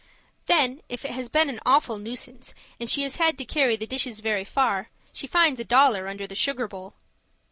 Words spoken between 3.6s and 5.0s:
the dishes very far,